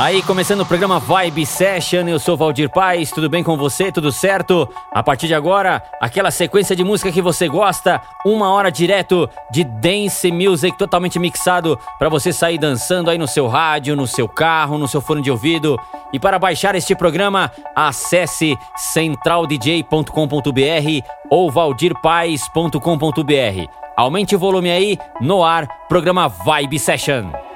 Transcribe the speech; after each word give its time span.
Aí, 0.00 0.22
começando 0.22 0.62
o 0.62 0.66
programa 0.66 0.98
Vibe 0.98 1.44
Session, 1.44 2.08
eu 2.08 2.18
sou 2.18 2.34
Valdir 2.34 2.70
Paz, 2.70 3.10
tudo 3.10 3.28
bem 3.28 3.44
com 3.44 3.54
você? 3.54 3.92
Tudo 3.92 4.10
certo? 4.10 4.66
A 4.90 5.02
partir 5.02 5.26
de 5.26 5.34
agora, 5.34 5.82
aquela 6.00 6.30
sequência 6.30 6.74
de 6.74 6.82
música 6.82 7.12
que 7.12 7.20
você 7.20 7.46
gosta, 7.46 8.00
uma 8.24 8.50
hora 8.50 8.72
direto 8.72 9.28
de 9.50 9.62
dance 9.62 10.32
music 10.32 10.78
totalmente 10.78 11.18
mixado 11.18 11.78
para 11.98 12.08
você 12.08 12.32
sair 12.32 12.56
dançando 12.56 13.10
aí 13.10 13.18
no 13.18 13.28
seu 13.28 13.46
rádio, 13.46 13.94
no 13.94 14.06
seu 14.06 14.26
carro, 14.26 14.78
no 14.78 14.88
seu 14.88 15.02
fone 15.02 15.20
de 15.20 15.30
ouvido. 15.30 15.78
E 16.14 16.18
para 16.18 16.38
baixar 16.38 16.74
este 16.74 16.94
programa, 16.94 17.52
acesse 17.76 18.56
centraldj.com.br 18.74 21.06
ou 21.28 21.50
valdirpaz.com.br. 21.50 23.70
Aumente 23.98 24.34
o 24.34 24.38
volume 24.38 24.70
aí, 24.70 24.98
no 25.20 25.44
ar, 25.44 25.68
programa 25.90 26.26
Vibe 26.26 26.78
Session. 26.78 27.49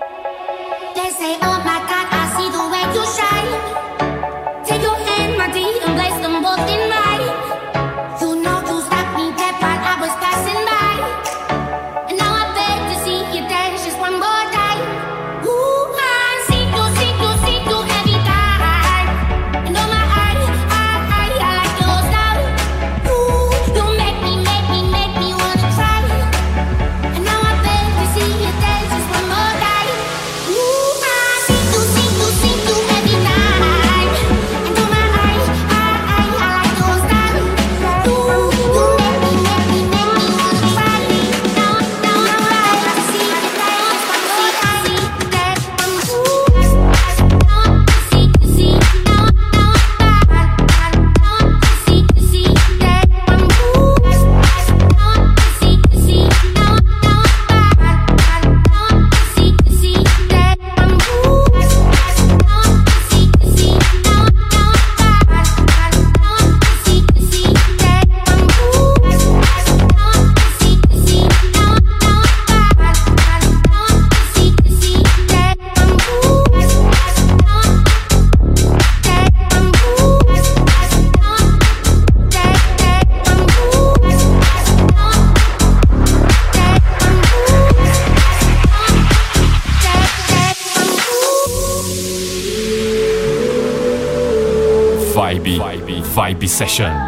Session. 96.55 97.04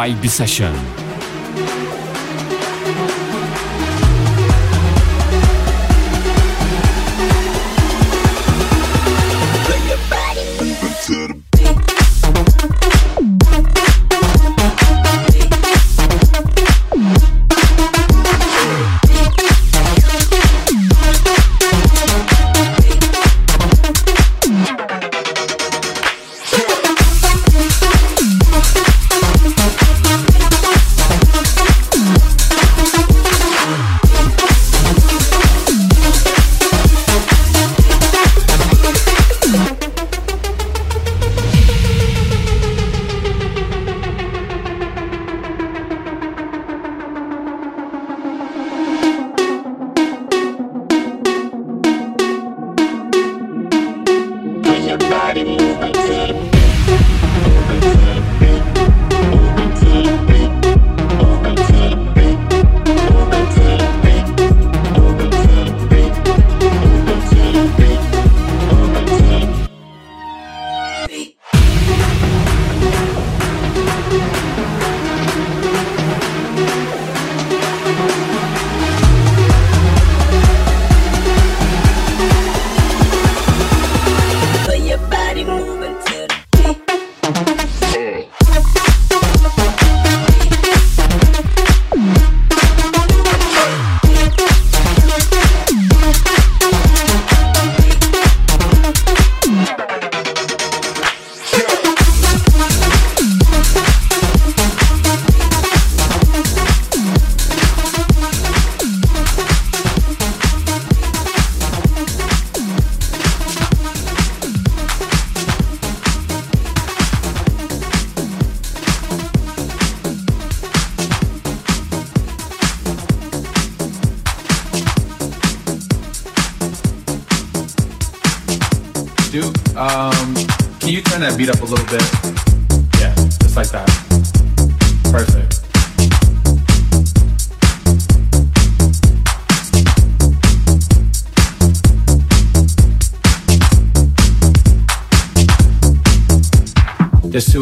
Vibe 0.00 0.30
Session. 0.30 0.99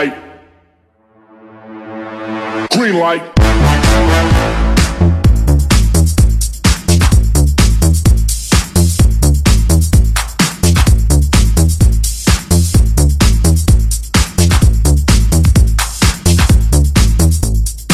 Light. 0.00 0.16
Green 2.72 2.98
light. 2.98 3.22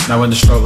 Now 0.08 0.20
when 0.20 0.30
the 0.30 0.36
strobe 0.36 0.65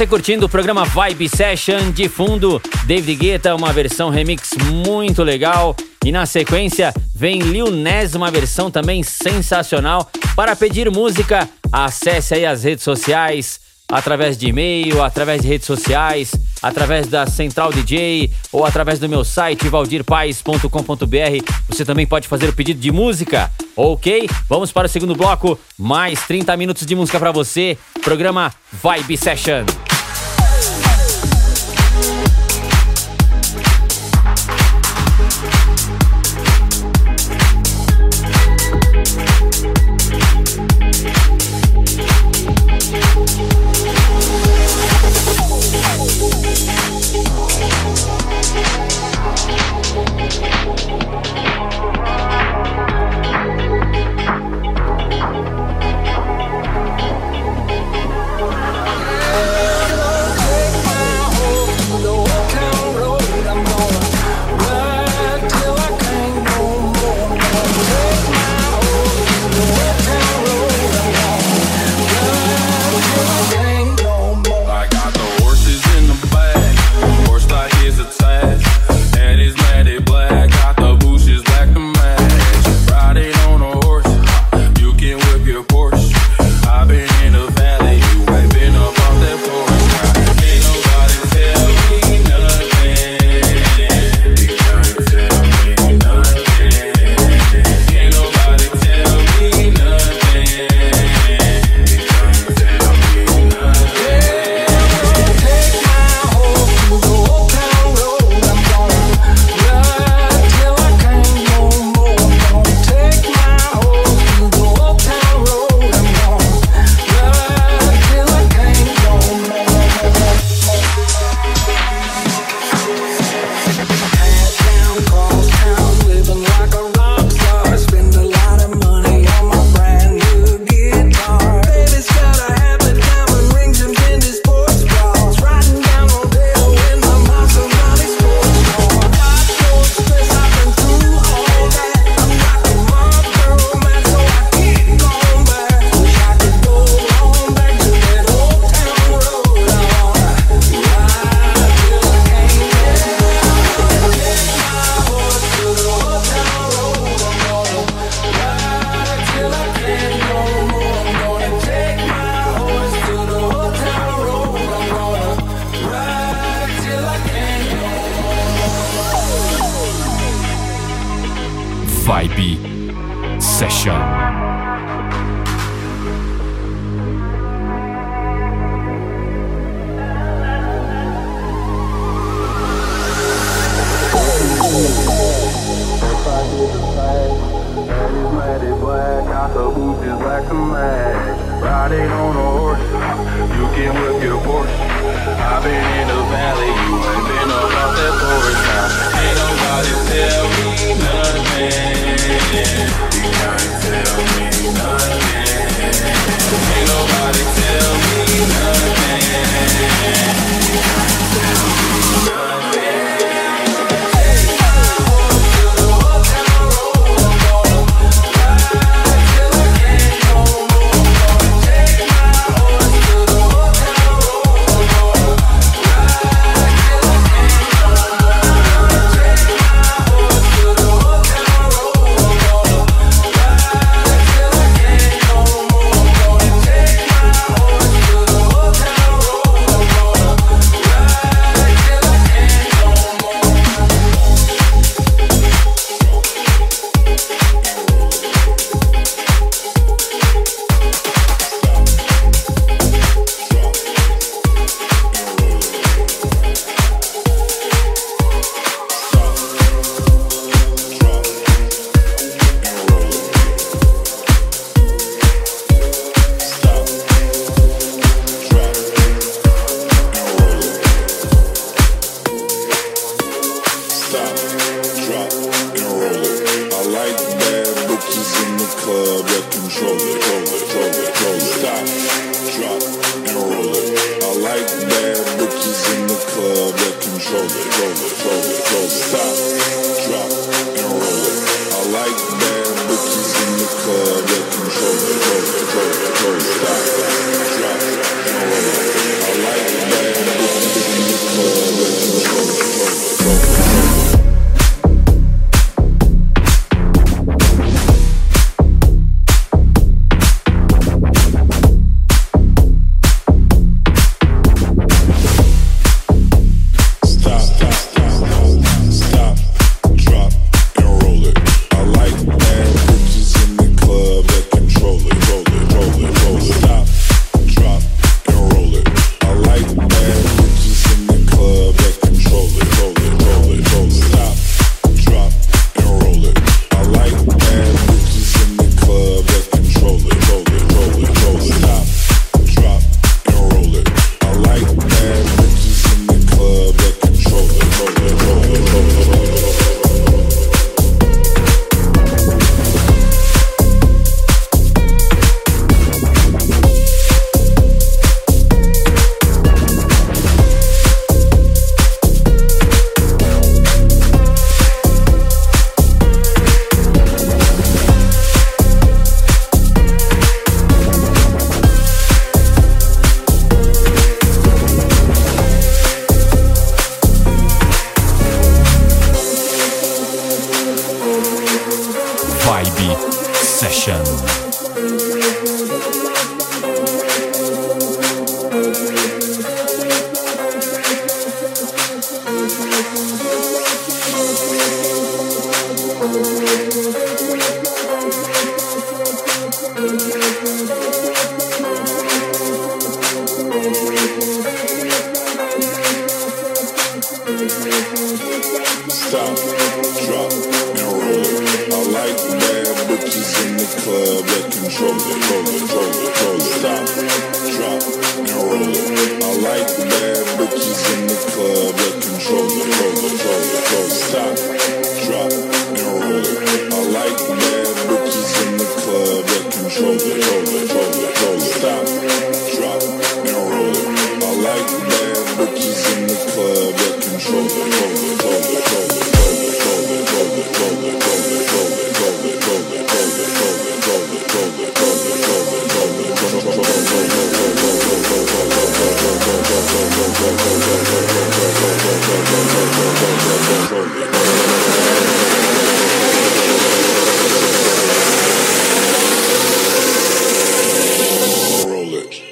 Você 0.00 0.06
curtindo 0.06 0.46
o 0.46 0.48
programa 0.48 0.82
Vibe 0.86 1.28
Session 1.28 1.90
de 1.90 2.08
fundo, 2.08 2.58
David 2.86 3.14
Guetta, 3.16 3.54
uma 3.54 3.70
versão 3.70 4.08
remix 4.08 4.52
muito 4.72 5.22
legal. 5.22 5.76
E 6.02 6.10
na 6.10 6.24
sequência 6.24 6.94
vem 7.14 7.38
Lil 7.40 7.70
Nas, 7.70 8.14
uma 8.14 8.30
versão 8.30 8.70
também 8.70 9.02
sensacional. 9.02 10.10
Para 10.34 10.56
pedir 10.56 10.90
música, 10.90 11.46
acesse 11.70 12.32
aí 12.32 12.46
as 12.46 12.64
redes 12.64 12.82
sociais, 12.82 13.60
através 13.90 14.38
de 14.38 14.46
e-mail, 14.46 15.02
através 15.02 15.42
de 15.42 15.48
redes 15.48 15.66
sociais, 15.66 16.32
através 16.62 17.06
da 17.06 17.26
Central 17.26 17.70
DJ 17.70 18.30
ou 18.50 18.64
através 18.64 18.98
do 18.98 19.06
meu 19.06 19.22
site 19.22 19.68
valdirpaes.com.br. 19.68 21.52
Você 21.68 21.84
também 21.84 22.06
pode 22.06 22.26
fazer 22.26 22.48
o 22.48 22.54
pedido 22.54 22.80
de 22.80 22.90
música. 22.90 23.50
Ok? 23.76 24.30
Vamos 24.48 24.72
para 24.72 24.86
o 24.86 24.90
segundo 24.90 25.14
bloco. 25.14 25.60
Mais 25.76 26.22
30 26.22 26.56
minutos 26.56 26.86
de 26.86 26.96
música 26.96 27.18
para 27.18 27.32
você. 27.32 27.76
Programa 28.02 28.50
Vibe 28.82 29.18
Session. 29.18 29.89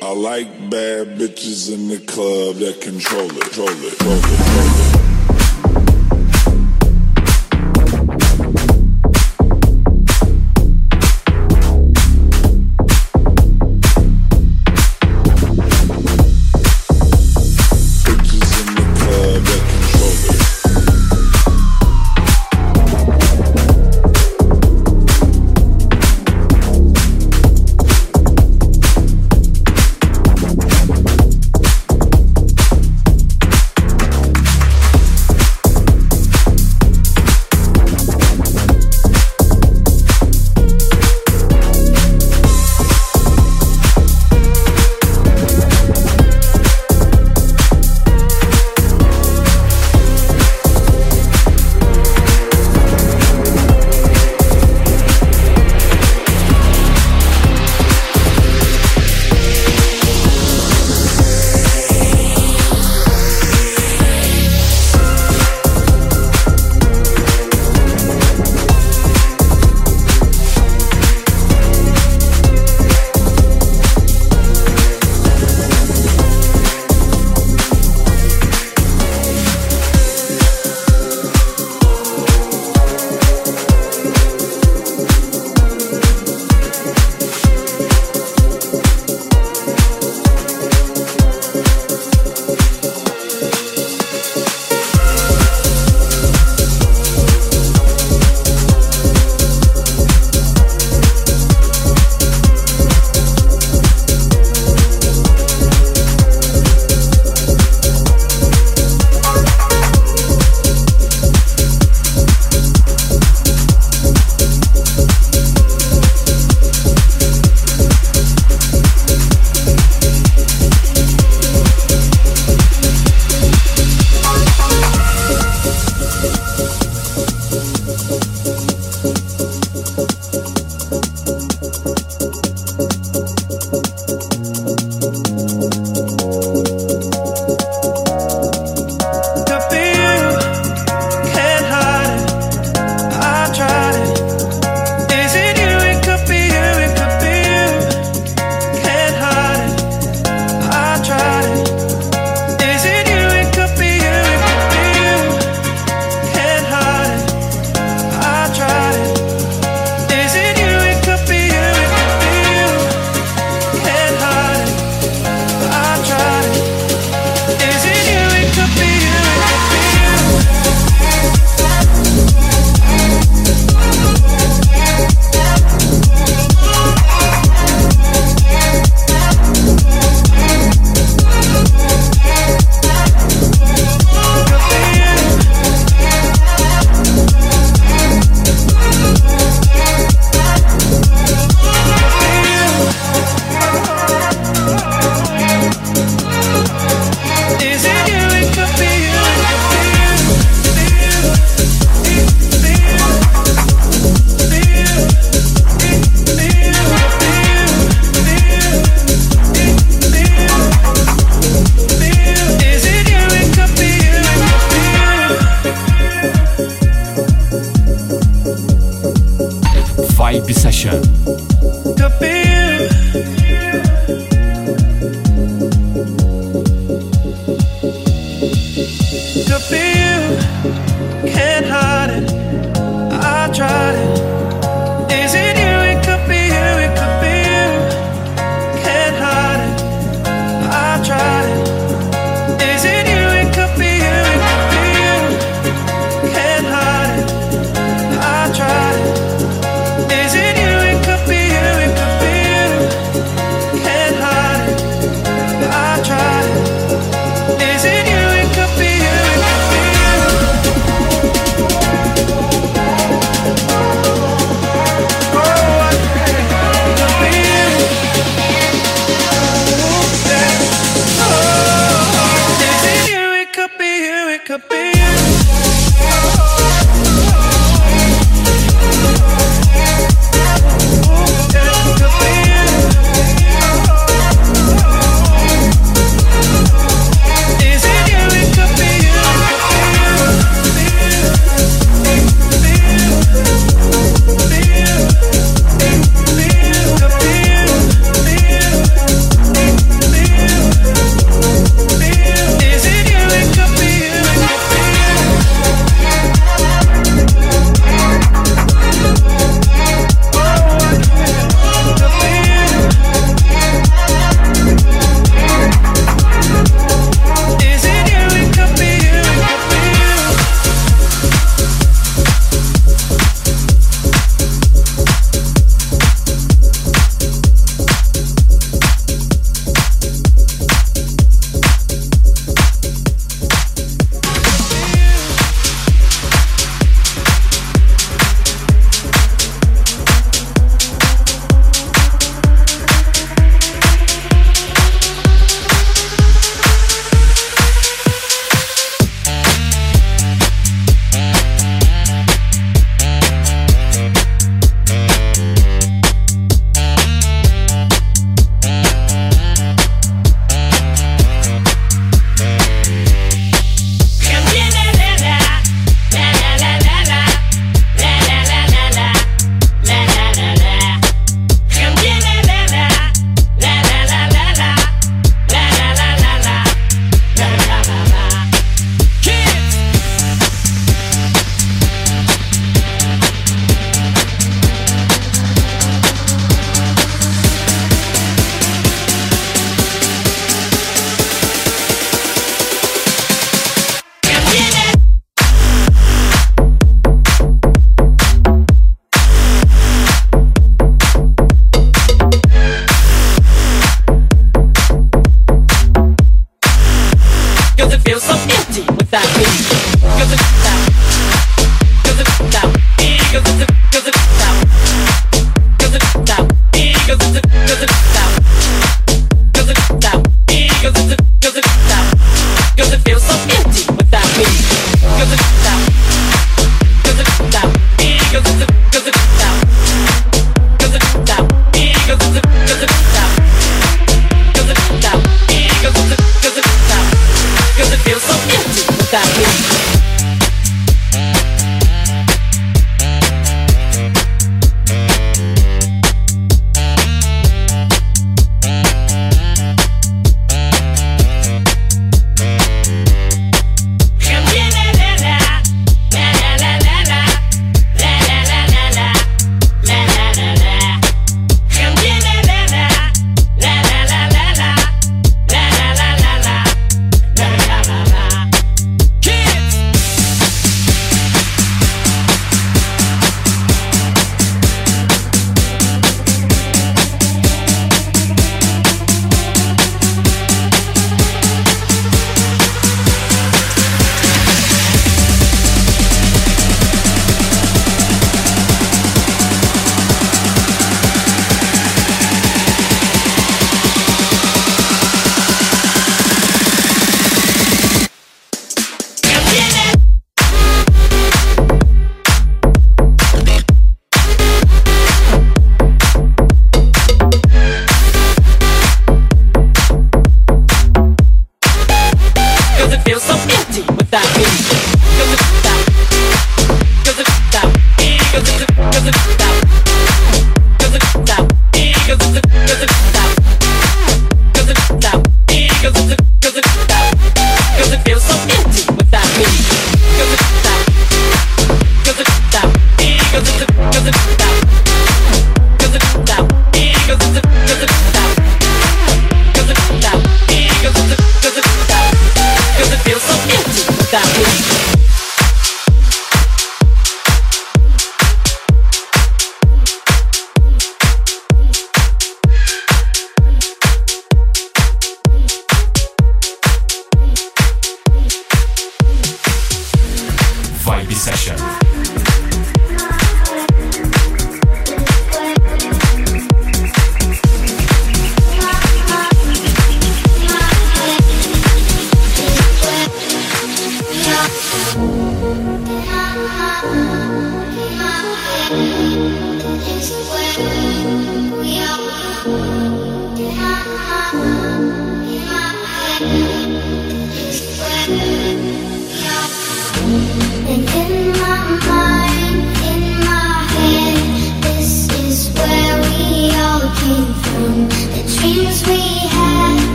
I 0.00 0.12
like 0.12 0.70
bad 0.70 1.16
bitches 1.18 1.72
in 1.72 1.88
the 1.88 1.98
club 2.00 2.56
that 2.56 2.80
control 2.82 3.30
it, 3.30 3.40
control 3.40 3.70
it, 3.70 3.98
control 3.98 4.18
it. 4.18 4.44
Roll 4.54 4.74
it. 4.74 4.77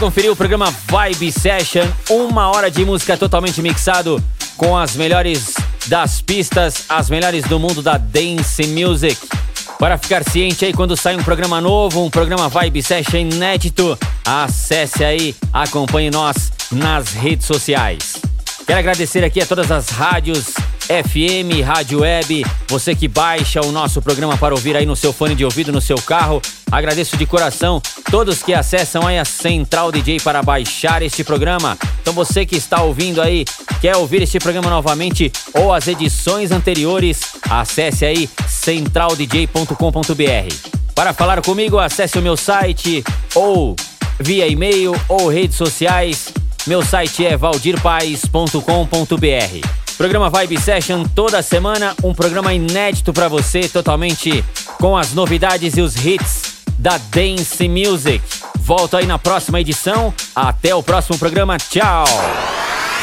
Conferiu 0.00 0.32
o 0.32 0.36
programa 0.36 0.74
Vibe 0.86 1.30
Session, 1.30 1.86
uma 2.08 2.48
hora 2.48 2.70
de 2.70 2.82
música 2.86 3.18
totalmente 3.18 3.60
mixado 3.60 4.22
com 4.56 4.74
as 4.74 4.96
melhores 4.96 5.54
das 5.88 6.22
pistas, 6.22 6.86
as 6.88 7.10
melhores 7.10 7.44
do 7.44 7.60
mundo 7.60 7.82
da 7.82 7.98
dance 7.98 8.66
music. 8.66 9.18
Para 9.78 9.98
ficar 9.98 10.24
ciente 10.24 10.64
aí 10.64 10.72
quando 10.72 10.96
sai 10.96 11.16
um 11.16 11.22
programa 11.22 11.60
novo, 11.60 12.02
um 12.02 12.08
programa 12.08 12.48
Vibe 12.48 12.82
Session 12.82 13.18
inédito, 13.18 13.98
acesse 14.24 15.04
aí, 15.04 15.36
acompanhe 15.52 16.10
nós 16.10 16.50
nas 16.72 17.12
redes 17.12 17.46
sociais. 17.46 18.22
Quero 18.66 18.78
agradecer 18.78 19.22
aqui 19.22 19.42
a 19.42 19.46
todas 19.46 19.70
as 19.70 19.90
rádios 19.90 20.54
FM, 20.90 21.62
Rádio 21.64 22.00
Web, 22.00 22.44
você 22.68 22.96
que 22.96 23.06
baixa 23.06 23.64
o 23.64 23.70
nosso 23.70 24.02
programa 24.02 24.36
para 24.36 24.52
ouvir 24.52 24.76
aí 24.76 24.84
no 24.84 24.96
seu 24.96 25.12
fone 25.12 25.36
de 25.36 25.44
ouvido, 25.44 25.70
no 25.70 25.80
seu 25.80 25.96
carro. 25.98 26.42
Agradeço 26.68 27.16
de 27.16 27.24
coração 27.24 27.80
todos 28.10 28.42
que 28.42 28.52
acessam 28.52 29.06
aí 29.06 29.16
a 29.16 29.24
Central 29.24 29.92
DJ 29.92 30.18
para 30.18 30.42
baixar 30.42 31.00
este 31.00 31.22
programa. 31.22 31.78
Então 32.02 32.12
você 32.12 32.44
que 32.44 32.56
está 32.56 32.82
ouvindo 32.82 33.22
aí, 33.22 33.44
quer 33.80 33.96
ouvir 33.96 34.22
este 34.22 34.40
programa 34.40 34.68
novamente 34.68 35.30
ou 35.54 35.72
as 35.72 35.86
edições 35.86 36.50
anteriores, 36.50 37.20
acesse 37.48 38.04
aí 38.04 38.28
centraldj.com.br. 38.48 40.70
Para 40.92 41.12
falar 41.12 41.40
comigo, 41.40 41.78
acesse 41.78 42.18
o 42.18 42.22
meu 42.22 42.36
site 42.36 43.04
ou 43.32 43.76
via 44.18 44.48
e-mail 44.48 45.00
ou 45.08 45.28
redes 45.28 45.56
sociais. 45.56 46.34
Meu 46.66 46.84
site 46.84 47.24
é 47.24 47.36
valdirpaes.com.br. 47.36 49.79
Programa 50.00 50.30
Vibe 50.30 50.58
Session 50.58 51.04
toda 51.14 51.42
semana, 51.42 51.94
um 52.02 52.14
programa 52.14 52.54
inédito 52.54 53.12
para 53.12 53.28
você, 53.28 53.68
totalmente 53.68 54.42
com 54.78 54.96
as 54.96 55.12
novidades 55.12 55.76
e 55.76 55.82
os 55.82 55.94
hits 55.94 56.54
da 56.78 56.96
Dance 56.96 57.68
Music. 57.68 58.24
Volto 58.60 58.96
aí 58.96 59.04
na 59.04 59.18
próxima 59.18 59.60
edição. 59.60 60.14
Até 60.34 60.74
o 60.74 60.82
próximo 60.82 61.18
programa. 61.18 61.58
Tchau. 61.58 62.06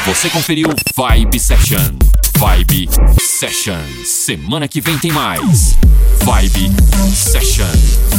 Você 0.06 0.28
conferiu 0.28 0.70
Vibe 0.96 1.38
Session. 1.38 1.94
Vibe 2.36 2.88
Session. 3.20 3.78
Semana 4.04 4.66
que 4.66 4.80
vem 4.80 4.98
tem 4.98 5.12
mais. 5.12 5.76
Vibe 6.24 6.68
Session. 7.14 7.70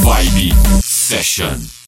Vibe 0.06 0.56
Session. 0.82 1.70